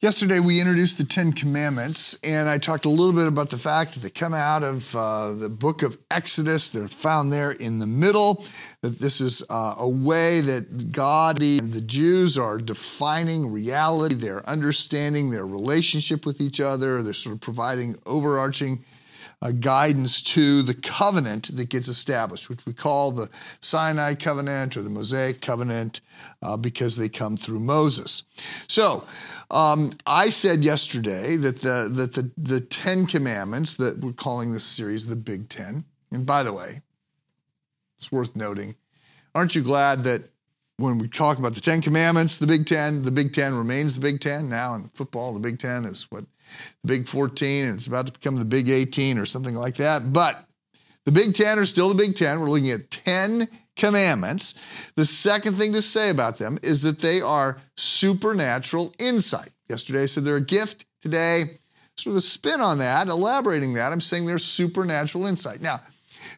Yesterday, 0.00 0.38
we 0.38 0.60
introduced 0.60 0.96
the 0.96 1.02
Ten 1.02 1.32
Commandments, 1.32 2.16
and 2.22 2.48
I 2.48 2.58
talked 2.58 2.84
a 2.84 2.88
little 2.88 3.12
bit 3.12 3.26
about 3.26 3.50
the 3.50 3.58
fact 3.58 3.94
that 3.94 4.00
they 4.00 4.10
come 4.10 4.32
out 4.32 4.62
of 4.62 4.94
uh, 4.94 5.32
the 5.32 5.48
book 5.48 5.82
of 5.82 5.98
Exodus. 6.08 6.68
They're 6.68 6.86
found 6.86 7.32
there 7.32 7.50
in 7.50 7.80
the 7.80 7.86
middle, 7.88 8.46
that 8.82 9.00
this 9.00 9.20
is 9.20 9.42
uh, 9.50 9.74
a 9.76 9.88
way 9.88 10.40
that 10.40 10.92
God 10.92 11.42
and 11.42 11.72
the 11.72 11.80
Jews 11.80 12.38
are 12.38 12.58
defining 12.58 13.50
reality. 13.50 14.14
They're 14.14 14.48
understanding 14.48 15.30
their 15.30 15.44
relationship 15.44 16.24
with 16.24 16.40
each 16.40 16.60
other. 16.60 17.02
They're 17.02 17.12
sort 17.12 17.34
of 17.34 17.40
providing 17.40 17.96
overarching 18.06 18.84
uh, 19.40 19.52
guidance 19.52 20.22
to 20.22 20.62
the 20.62 20.74
covenant 20.74 21.54
that 21.56 21.68
gets 21.68 21.88
established, 21.88 22.48
which 22.48 22.64
we 22.66 22.72
call 22.72 23.12
the 23.12 23.28
Sinai 23.60 24.14
covenant 24.14 24.76
or 24.76 24.82
the 24.82 24.90
Mosaic 24.90 25.40
covenant 25.40 26.00
uh, 26.42 26.56
because 26.56 26.96
they 26.96 27.08
come 27.08 27.36
through 27.36 27.60
Moses. 27.60 28.24
So, 28.66 29.04
um, 29.50 29.92
I 30.06 30.30
said 30.30 30.64
yesterday 30.64 31.36
that 31.36 31.60
the 31.60 31.88
that 31.92 32.12
the 32.14 32.30
the 32.36 32.60
Ten 32.60 33.06
Commandments 33.06 33.74
that 33.76 33.98
we're 34.00 34.12
calling 34.12 34.52
this 34.52 34.64
series 34.64 35.06
the 35.06 35.16
Big 35.16 35.48
Ten. 35.48 35.84
And 36.10 36.26
by 36.26 36.42
the 36.42 36.52
way, 36.52 36.82
it's 37.98 38.12
worth 38.12 38.34
noting, 38.36 38.76
aren't 39.34 39.54
you 39.54 39.62
glad 39.62 40.04
that 40.04 40.22
when 40.78 40.98
we 40.98 41.08
talk 41.08 41.38
about 41.38 41.54
the 41.54 41.60
Ten 41.60 41.80
Commandments, 41.80 42.38
the 42.38 42.46
Big 42.46 42.66
Ten, 42.66 43.02
the 43.02 43.10
Big 43.10 43.32
Ten 43.32 43.54
remains 43.54 43.94
the 43.94 44.00
Big 44.00 44.20
Ten. 44.20 44.48
Now 44.48 44.74
in 44.74 44.90
football, 44.94 45.34
the 45.34 45.40
Big 45.40 45.58
Ten 45.58 45.84
is 45.84 46.06
what 46.10 46.24
the 46.82 46.86
Big 46.86 47.08
14, 47.08 47.64
and 47.64 47.76
it's 47.76 47.86
about 47.86 48.06
to 48.06 48.12
become 48.12 48.36
the 48.36 48.44
Big 48.44 48.68
18 48.68 49.18
or 49.18 49.26
something 49.26 49.54
like 49.54 49.74
that. 49.76 50.12
But 50.12 50.44
the 51.04 51.12
Big 51.12 51.34
Ten 51.34 51.58
are 51.58 51.66
still 51.66 51.88
the 51.88 51.94
Big 51.94 52.14
Ten. 52.14 52.40
We're 52.40 52.50
looking 52.50 52.70
at 52.70 52.90
10 52.90 53.48
commandments. 53.78 54.54
The 54.96 55.06
second 55.06 55.56
thing 55.56 55.72
to 55.72 55.80
say 55.80 56.10
about 56.10 56.36
them 56.36 56.58
is 56.62 56.82
that 56.82 57.00
they 57.00 57.22
are 57.22 57.58
supernatural 57.76 58.94
insight. 58.98 59.50
Yesterday 59.68 60.02
I 60.02 60.06
said 60.06 60.24
they're 60.24 60.36
a 60.36 60.40
gift. 60.40 60.84
Today, 61.00 61.44
sort 61.96 62.12
of 62.12 62.18
a 62.18 62.20
spin 62.20 62.60
on 62.60 62.78
that, 62.78 63.08
elaborating 63.08 63.74
that, 63.74 63.92
I'm 63.92 64.00
saying 64.00 64.26
they're 64.26 64.38
supernatural 64.38 65.26
insight. 65.26 65.62
Now, 65.62 65.80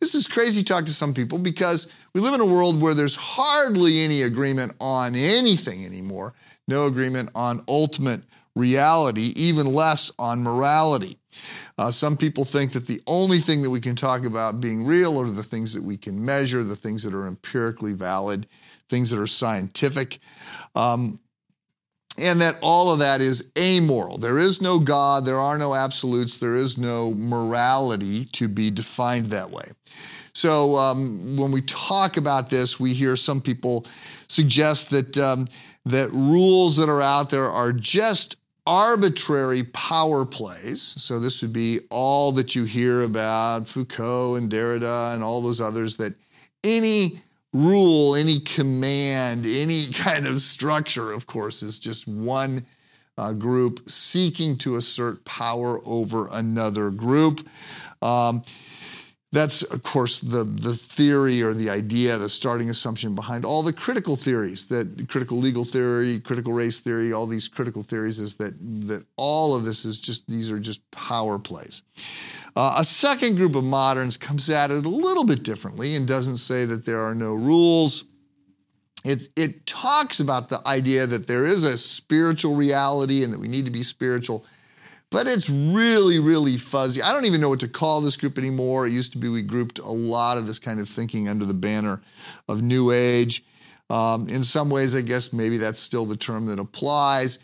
this 0.00 0.14
is 0.14 0.26
crazy 0.26 0.62
talk 0.62 0.84
to 0.86 0.92
some 0.92 1.14
people 1.14 1.38
because 1.38 1.92
we 2.12 2.20
live 2.20 2.34
in 2.34 2.40
a 2.40 2.46
world 2.46 2.80
where 2.80 2.94
there's 2.94 3.14
hardly 3.16 4.00
any 4.00 4.22
agreement 4.22 4.72
on 4.80 5.14
anything 5.14 5.84
anymore, 5.84 6.34
no 6.66 6.86
agreement 6.86 7.30
on 7.34 7.62
ultimate 7.68 8.22
reality, 8.58 9.32
even 9.36 9.72
less 9.72 10.10
on 10.18 10.42
morality. 10.42 11.18
Uh, 11.78 11.90
some 11.90 12.16
people 12.16 12.44
think 12.44 12.72
that 12.72 12.86
the 12.86 13.00
only 13.06 13.38
thing 13.38 13.62
that 13.62 13.70
we 13.70 13.80
can 13.80 13.94
talk 13.94 14.24
about 14.24 14.60
being 14.60 14.84
real 14.84 15.20
are 15.20 15.30
the 15.30 15.42
things 15.42 15.72
that 15.74 15.82
we 15.82 15.96
can 15.96 16.24
measure, 16.24 16.64
the 16.64 16.76
things 16.76 17.04
that 17.04 17.14
are 17.14 17.26
empirically 17.26 17.92
valid, 17.92 18.46
things 18.88 19.10
that 19.10 19.20
are 19.20 19.26
scientific. 19.28 20.18
Um, 20.74 21.20
and 22.18 22.40
that 22.40 22.58
all 22.62 22.92
of 22.92 22.98
that 22.98 23.20
is 23.20 23.52
amoral. 23.56 24.18
There 24.18 24.38
is 24.38 24.60
no 24.60 24.80
God, 24.80 25.24
there 25.24 25.38
are 25.38 25.56
no 25.56 25.74
absolutes, 25.74 26.38
there 26.38 26.56
is 26.56 26.76
no 26.76 27.14
morality 27.14 28.24
to 28.32 28.48
be 28.48 28.72
defined 28.72 29.26
that 29.26 29.50
way. 29.50 29.70
So 30.32 30.76
um, 30.76 31.36
when 31.36 31.52
we 31.52 31.62
talk 31.62 32.16
about 32.16 32.50
this, 32.50 32.78
we 32.78 32.92
hear 32.92 33.16
some 33.16 33.40
people 33.40 33.86
suggest 34.28 34.90
that 34.90 35.16
um, 35.18 35.46
that 35.84 36.10
rules 36.10 36.76
that 36.76 36.88
are 36.88 37.02
out 37.02 37.30
there 37.30 37.46
are 37.46 37.72
just 37.72 38.36
arbitrary 38.68 39.64
power 39.64 40.26
plays. 40.26 40.82
So 40.82 41.18
this 41.18 41.40
would 41.40 41.54
be 41.54 41.80
all 41.88 42.32
that 42.32 42.54
you 42.54 42.64
hear 42.64 43.00
about 43.00 43.66
Foucault 43.66 44.34
and 44.34 44.50
Derrida 44.50 45.14
and 45.14 45.24
all 45.24 45.40
those 45.40 45.58
others 45.58 45.96
that 45.96 46.12
any 46.62 47.22
rule, 47.54 48.14
any 48.14 48.40
command, 48.40 49.46
any 49.46 49.86
kind 49.92 50.26
of 50.26 50.42
structure, 50.42 51.12
of 51.12 51.26
course, 51.26 51.62
is 51.62 51.78
just 51.78 52.06
one 52.06 52.66
uh, 53.16 53.32
group 53.32 53.88
seeking 53.88 54.58
to 54.58 54.76
assert 54.76 55.24
power 55.24 55.80
over 55.86 56.28
another 56.30 56.90
group. 56.90 57.48
Um, 58.02 58.42
that's, 59.30 59.62
of 59.62 59.82
course, 59.82 60.20
the, 60.20 60.42
the 60.44 60.74
theory 60.74 61.42
or 61.42 61.52
the 61.52 61.68
idea, 61.68 62.16
the 62.16 62.30
starting 62.30 62.70
assumption 62.70 63.14
behind 63.14 63.44
all 63.44 63.62
the 63.62 63.74
critical 63.74 64.16
theories 64.16 64.66
that 64.68 65.06
critical 65.08 65.36
legal 65.36 65.64
theory, 65.64 66.18
critical 66.20 66.54
race 66.54 66.80
theory, 66.80 67.12
all 67.12 67.26
these 67.26 67.46
critical 67.46 67.82
theories 67.82 68.18
is 68.18 68.36
that, 68.36 68.54
that 68.88 69.04
all 69.16 69.54
of 69.54 69.64
this 69.64 69.84
is 69.84 70.00
just, 70.00 70.26
these 70.28 70.50
are 70.50 70.58
just 70.58 70.90
power 70.90 71.38
plays. 71.38 71.82
Uh, 72.56 72.76
a 72.78 72.84
second 72.84 73.36
group 73.36 73.54
of 73.54 73.64
moderns 73.64 74.16
comes 74.16 74.48
at 74.48 74.70
it 74.70 74.86
a 74.86 74.88
little 74.88 75.24
bit 75.24 75.42
differently 75.42 75.94
and 75.94 76.08
doesn't 76.08 76.38
say 76.38 76.64
that 76.64 76.86
there 76.86 77.00
are 77.00 77.14
no 77.14 77.34
rules. 77.34 78.04
It, 79.04 79.28
it 79.36 79.66
talks 79.66 80.20
about 80.20 80.48
the 80.48 80.66
idea 80.66 81.06
that 81.06 81.26
there 81.26 81.44
is 81.44 81.64
a 81.64 81.76
spiritual 81.76 82.56
reality 82.56 83.22
and 83.24 83.32
that 83.34 83.40
we 83.40 83.48
need 83.48 83.66
to 83.66 83.70
be 83.70 83.82
spiritual 83.82 84.46
but 85.10 85.26
it's 85.26 85.48
really, 85.48 86.18
really 86.18 86.56
fuzzy. 86.56 87.02
I 87.02 87.12
don't 87.12 87.24
even 87.24 87.40
know 87.40 87.48
what 87.48 87.60
to 87.60 87.68
call 87.68 88.00
this 88.00 88.16
group 88.16 88.36
anymore. 88.36 88.86
It 88.86 88.92
used 88.92 89.12
to 89.12 89.18
be 89.18 89.28
we 89.28 89.42
grouped 89.42 89.78
a 89.78 89.90
lot 89.90 90.36
of 90.36 90.46
this 90.46 90.58
kind 90.58 90.80
of 90.80 90.88
thinking 90.88 91.28
under 91.28 91.44
the 91.44 91.54
banner 91.54 92.02
of 92.48 92.62
New 92.62 92.92
Age. 92.92 93.44
Um, 93.90 94.28
in 94.28 94.44
some 94.44 94.68
ways, 94.68 94.94
I 94.94 95.00
guess 95.00 95.32
maybe 95.32 95.56
that's 95.56 95.80
still 95.80 96.04
the 96.04 96.16
term 96.16 96.46
that 96.46 96.58
applies. 96.58 97.38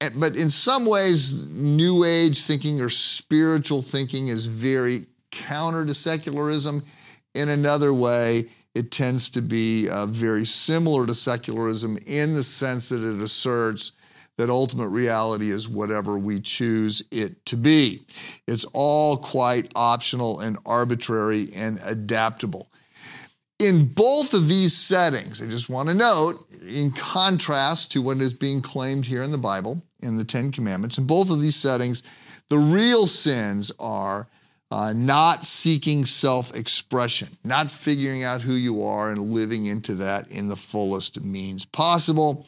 Eh, 0.00 0.08
but 0.14 0.36
in 0.36 0.48
some 0.48 0.86
ways, 0.86 1.46
New 1.48 2.04
Age 2.04 2.42
thinking 2.42 2.80
or 2.80 2.88
spiritual 2.88 3.82
thinking 3.82 4.28
is 4.28 4.46
very 4.46 5.06
counter 5.30 5.84
to 5.84 5.92
secularism. 5.92 6.82
In 7.34 7.50
another 7.50 7.92
way, 7.92 8.48
it 8.74 8.90
tends 8.90 9.28
to 9.30 9.42
be 9.42 9.88
uh, 9.90 10.06
very 10.06 10.46
similar 10.46 11.06
to 11.06 11.14
secularism 11.14 11.98
in 12.06 12.34
the 12.34 12.42
sense 12.42 12.88
that 12.88 13.02
it 13.02 13.20
asserts 13.20 13.92
that 14.38 14.50
ultimate 14.50 14.88
reality 14.88 15.50
is 15.50 15.68
whatever 15.68 16.18
we 16.18 16.40
choose 16.40 17.02
it 17.10 17.44
to 17.46 17.56
be. 17.56 18.04
It's 18.46 18.64
all 18.72 19.16
quite 19.16 19.70
optional 19.74 20.40
and 20.40 20.56
arbitrary 20.64 21.48
and 21.54 21.78
adaptable. 21.84 22.70
In 23.58 23.86
both 23.86 24.34
of 24.34 24.48
these 24.48 24.76
settings, 24.76 25.40
I 25.40 25.46
just 25.46 25.68
want 25.68 25.88
to 25.88 25.94
note, 25.94 26.46
in 26.66 26.90
contrast 26.90 27.92
to 27.92 28.02
what 28.02 28.18
is 28.18 28.32
being 28.32 28.60
claimed 28.60 29.04
here 29.04 29.22
in 29.22 29.30
the 29.30 29.38
Bible, 29.38 29.82
in 30.00 30.16
the 30.16 30.24
Ten 30.24 30.50
Commandments, 30.50 30.98
in 30.98 31.06
both 31.06 31.30
of 31.30 31.40
these 31.40 31.54
settings, 31.54 32.02
the 32.48 32.58
real 32.58 33.06
sins 33.06 33.70
are 33.78 34.26
uh, 34.72 34.92
not 34.94 35.44
seeking 35.44 36.04
self 36.04 36.56
expression, 36.56 37.28
not 37.44 37.70
figuring 37.70 38.24
out 38.24 38.40
who 38.40 38.54
you 38.54 38.82
are 38.82 39.10
and 39.10 39.32
living 39.32 39.66
into 39.66 39.94
that 39.96 40.28
in 40.30 40.48
the 40.48 40.56
fullest 40.56 41.22
means 41.22 41.64
possible 41.66 42.46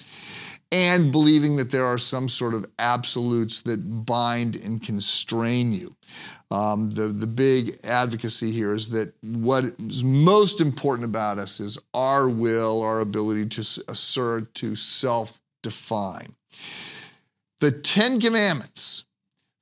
and 0.74 1.12
believing 1.12 1.54
that 1.54 1.70
there 1.70 1.86
are 1.86 1.98
some 1.98 2.28
sort 2.28 2.52
of 2.52 2.66
absolutes 2.80 3.62
that 3.62 4.04
bind 4.04 4.56
and 4.56 4.82
constrain 4.82 5.72
you. 5.72 5.94
Um, 6.50 6.90
the, 6.90 7.06
the 7.06 7.28
big 7.28 7.78
advocacy 7.84 8.50
here 8.50 8.72
is 8.72 8.90
that 8.90 9.14
what 9.22 9.64
is 9.78 10.02
most 10.02 10.60
important 10.60 11.08
about 11.08 11.38
us 11.38 11.60
is 11.60 11.78
our 11.94 12.28
will, 12.28 12.82
our 12.82 12.98
ability 12.98 13.46
to 13.46 13.60
assert, 13.86 14.52
to 14.56 14.74
self 14.74 15.40
define. 15.62 16.34
The 17.60 17.70
Ten 17.70 18.20
Commandments 18.20 19.04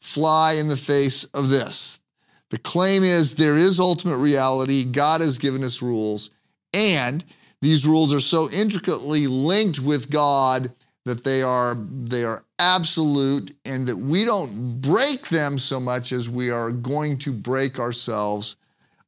fly 0.00 0.54
in 0.54 0.68
the 0.68 0.76
face 0.78 1.24
of 1.24 1.50
this. 1.50 2.00
The 2.48 2.58
claim 2.58 3.04
is 3.04 3.34
there 3.34 3.56
is 3.56 3.78
ultimate 3.78 4.16
reality, 4.16 4.84
God 4.84 5.20
has 5.20 5.36
given 5.36 5.62
us 5.62 5.82
rules, 5.82 6.30
and 6.72 7.22
these 7.60 7.86
rules 7.86 8.14
are 8.14 8.20
so 8.20 8.50
intricately 8.50 9.26
linked 9.26 9.78
with 9.78 10.10
God 10.10 10.72
that 11.04 11.24
they 11.24 11.42
are 11.42 11.74
they 11.74 12.24
are 12.24 12.44
absolute 12.58 13.54
and 13.64 13.86
that 13.86 13.96
we 13.96 14.24
don't 14.24 14.80
break 14.80 15.28
them 15.28 15.58
so 15.58 15.80
much 15.80 16.12
as 16.12 16.28
we 16.28 16.50
are 16.50 16.70
going 16.70 17.18
to 17.18 17.32
break 17.32 17.78
ourselves 17.78 18.56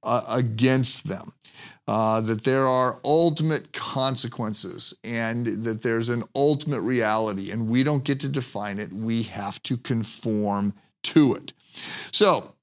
uh, 0.03 0.25
against 0.29 1.09
them. 1.09 1.27
Uh, 1.87 2.19
that 2.23 2.45
there 2.45 2.67
are 2.67 2.99
ultimate 3.05 3.71
consequences 3.75 4.95
and 5.05 5.47
that 5.47 5.83
there's 5.83 6.09
an 6.09 6.23
ultimate 6.35 6.81
reality, 6.81 7.51
and 7.51 7.69
we 7.69 7.85
don't 7.85 8.05
get 8.05 8.19
to 8.19 8.29
define 8.29 8.79
it. 8.79 8.91
We 8.91 9.25
have 9.25 9.63
to 9.65 9.77
conform 9.77 10.73
to 11.03 11.35
it. 11.35 11.53
So, 12.11 12.55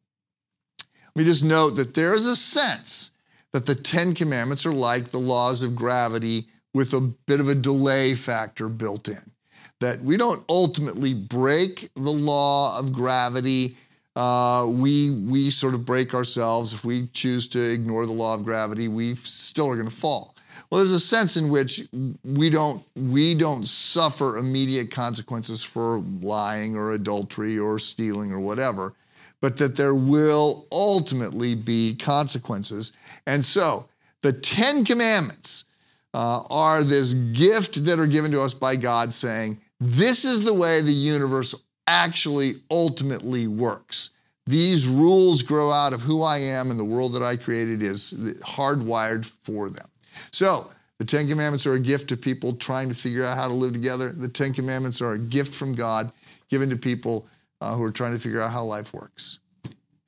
let 1.15 1.15
me 1.15 1.23
just 1.23 1.43
note 1.43 1.75
that 1.75 1.93
there 1.93 2.15
is 2.15 2.25
a 2.25 2.35
sense 2.35 3.11
that 3.51 3.67
the 3.67 3.75
Ten 3.75 4.15
Commandments 4.15 4.65
are 4.65 4.73
like 4.73 5.09
the 5.09 5.19
laws 5.19 5.61
of 5.61 5.75
gravity 5.75 6.47
with 6.73 6.93
a 6.93 7.01
bit 7.01 7.39
of 7.39 7.49
a 7.49 7.55
delay 7.55 8.15
factor 8.15 8.69
built 8.69 9.07
in. 9.07 9.31
That 9.79 10.01
we 10.01 10.15
don't 10.15 10.43
ultimately 10.49 11.13
break 11.13 11.89
the 11.95 12.11
law 12.11 12.77
of 12.77 12.93
gravity. 12.93 13.77
Uh, 14.15 14.67
we 14.69 15.09
we 15.09 15.49
sort 15.49 15.73
of 15.73 15.85
break 15.85 16.13
ourselves 16.13 16.73
if 16.73 16.85
we 16.85 17.07
choose 17.07 17.47
to 17.47 17.71
ignore 17.71 18.05
the 18.05 18.11
law 18.11 18.35
of 18.35 18.43
gravity. 18.43 18.87
We 18.87 19.15
still 19.15 19.69
are 19.69 19.75
going 19.75 19.89
to 19.89 19.95
fall. 19.95 20.35
Well, 20.69 20.79
there's 20.79 20.91
a 20.91 20.99
sense 20.99 21.35
in 21.35 21.49
which 21.49 21.81
we 22.23 22.49
don't 22.49 22.83
we 22.95 23.33
don't 23.33 23.67
suffer 23.67 24.37
immediate 24.37 24.91
consequences 24.91 25.63
for 25.63 25.99
lying 25.99 26.77
or 26.77 26.91
adultery 26.91 27.57
or 27.57 27.79
stealing 27.79 28.31
or 28.31 28.39
whatever, 28.39 28.93
but 29.41 29.57
that 29.57 29.75
there 29.75 29.95
will 29.95 30.67
ultimately 30.71 31.55
be 31.55 31.95
consequences. 31.95 32.93
And 33.25 33.43
so, 33.43 33.87
the 34.21 34.31
Ten 34.31 34.85
Commandments 34.85 35.65
uh, 36.13 36.43
are 36.49 36.83
this 36.83 37.13
gift 37.13 37.85
that 37.85 37.99
are 37.99 38.07
given 38.07 38.31
to 38.31 38.41
us 38.41 38.53
by 38.53 38.75
God 38.75 39.13
saying, 39.13 39.59
this 39.79 40.25
is 40.25 40.43
the 40.43 40.53
way 40.53 40.81
the 40.81 40.91
universe 40.91 41.55
actually 41.87 42.53
ultimately 42.69 43.47
works. 43.47 44.11
These 44.45 44.87
rules 44.87 45.41
grow 45.41 45.71
out 45.71 45.93
of 45.93 46.01
who 46.01 46.21
I 46.23 46.37
am 46.39 46.71
and 46.71 46.79
the 46.79 46.85
world 46.85 47.13
that 47.13 47.23
I 47.23 47.35
created 47.35 47.81
is 47.81 48.13
hardwired 48.43 49.25
for 49.25 49.69
them. 49.69 49.87
So, 50.31 50.69
the 50.97 51.05
Ten 51.05 51.27
Commandments 51.27 51.65
are 51.65 51.73
a 51.73 51.79
gift 51.79 52.09
to 52.09 52.17
people 52.17 52.53
trying 52.53 52.89
to 52.89 52.95
figure 52.95 53.25
out 53.25 53.35
how 53.35 53.47
to 53.47 53.53
live 53.55 53.73
together. 53.73 54.09
The 54.09 54.27
Ten 54.27 54.53
Commandments 54.53 55.01
are 55.01 55.13
a 55.13 55.17
gift 55.17 55.55
from 55.55 55.73
God 55.73 56.11
given 56.47 56.69
to 56.69 56.75
people 56.75 57.27
uh, 57.59 57.75
who 57.75 57.83
are 57.83 57.91
trying 57.91 58.13
to 58.13 58.19
figure 58.19 58.39
out 58.39 58.51
how 58.51 58.63
life 58.63 58.93
works. 58.93 59.39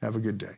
Have 0.04 0.16
a 0.16 0.20
good 0.20 0.38
day. 0.38 0.54